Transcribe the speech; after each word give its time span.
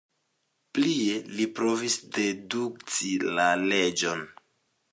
Plie 0.77 1.17
li 1.39 1.45
provis 1.59 1.97
dedukti 2.15 3.13
la 3.37 3.47
leĝon. 3.67 4.25